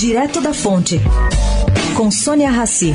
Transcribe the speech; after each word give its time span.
Direto 0.00 0.40
da 0.40 0.54
Fonte, 0.54 0.98
com 1.94 2.10
Sônia 2.10 2.50
Rassi. 2.50 2.94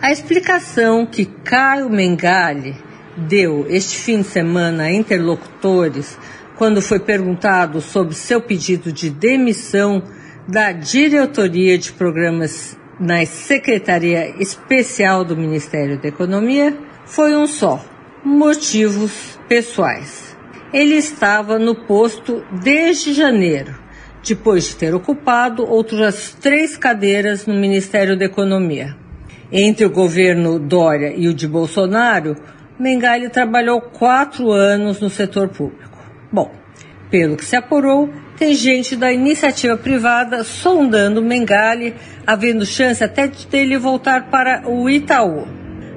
A 0.00 0.10
explicação 0.10 1.04
que 1.04 1.26
Caio 1.26 1.90
Mengali 1.90 2.74
deu 3.18 3.66
este 3.68 3.98
fim 3.98 4.22
de 4.22 4.28
semana 4.28 4.84
a 4.84 4.92
interlocutores 4.94 6.18
quando 6.56 6.80
foi 6.80 6.98
perguntado 6.98 7.82
sobre 7.82 8.14
seu 8.14 8.40
pedido 8.40 8.90
de 8.90 9.10
demissão 9.10 10.02
da 10.48 10.72
diretoria 10.72 11.76
de 11.76 11.92
programas 11.92 12.78
na 12.98 13.26
Secretaria 13.26 14.34
Especial 14.40 15.22
do 15.22 15.36
Ministério 15.36 16.00
da 16.00 16.08
Economia 16.08 16.74
foi 17.04 17.36
um 17.36 17.46
só: 17.46 17.84
motivos 18.24 19.38
pessoais. 19.48 20.36
Ele 20.72 20.96
estava 20.96 21.58
no 21.58 21.74
posto 21.74 22.44
desde 22.62 23.12
janeiro, 23.12 23.74
depois 24.26 24.68
de 24.68 24.76
ter 24.76 24.94
ocupado 24.94 25.64
outras 25.64 26.36
três 26.40 26.76
cadeiras 26.76 27.46
no 27.46 27.54
Ministério 27.54 28.18
da 28.18 28.26
Economia. 28.26 28.96
Entre 29.50 29.86
o 29.86 29.90
governo 29.90 30.58
Dória 30.58 31.14
e 31.16 31.26
o 31.26 31.32
de 31.32 31.48
Bolsonaro, 31.48 32.36
Mengali 32.78 33.30
trabalhou 33.30 33.80
quatro 33.80 34.52
anos 34.52 35.00
no 35.00 35.08
setor 35.08 35.48
público. 35.48 35.98
Bom, 36.30 36.52
pelo 37.10 37.36
que 37.36 37.44
se 37.44 37.56
apurou, 37.56 38.10
tem 38.36 38.54
gente 38.54 38.94
da 38.94 39.10
iniciativa 39.10 39.76
privada 39.76 40.44
sondando 40.44 41.22
Mengali, 41.22 41.94
havendo 42.26 42.66
chance 42.66 43.02
até 43.02 43.26
de 43.26 43.46
ele 43.52 43.78
voltar 43.78 44.28
para 44.30 44.68
o 44.68 44.88
Itaú. 44.90 45.48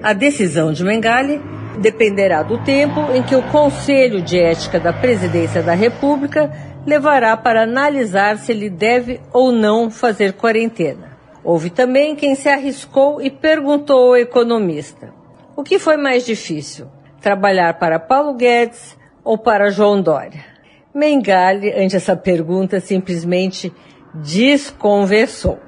A 0.01 0.13
decisão 0.13 0.71
de 0.71 0.83
Mengali 0.83 1.41
dependerá 1.79 2.43
do 2.43 2.57
tempo 2.63 3.11
em 3.13 3.23
que 3.23 3.35
o 3.35 3.41
Conselho 3.43 4.21
de 4.21 4.39
Ética 4.39 4.79
da 4.79 4.91
Presidência 4.91 5.61
da 5.61 5.73
República 5.73 6.51
levará 6.85 7.35
para 7.37 7.63
analisar 7.63 8.37
se 8.37 8.51
ele 8.51 8.69
deve 8.69 9.21
ou 9.31 9.51
não 9.51 9.89
fazer 9.89 10.33
quarentena. 10.33 11.11
Houve 11.43 11.69
também 11.69 12.15
quem 12.15 12.35
se 12.35 12.49
arriscou 12.49 13.21
e 13.21 13.29
perguntou 13.29 14.09
ao 14.09 14.17
economista: 14.17 15.13
o 15.55 15.63
que 15.63 15.79
foi 15.79 15.97
mais 15.97 16.25
difícil, 16.25 16.87
trabalhar 17.19 17.79
para 17.79 17.99
Paulo 17.99 18.33
Guedes 18.35 18.97
ou 19.23 19.37
para 19.37 19.71
João 19.71 20.01
Dória? 20.01 20.51
Mengali, 20.93 21.71
ante 21.71 21.95
essa 21.95 22.15
pergunta, 22.15 22.79
simplesmente 22.79 23.73
desconversou. 24.13 25.59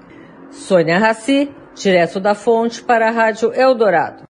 Sônia 0.51 0.99
Raci, 0.99 1.49
direto 1.73 2.19
da 2.19 2.35
fonte 2.35 2.83
para 2.83 3.07
a 3.07 3.11
Rádio 3.11 3.53
Eldorado. 3.53 4.23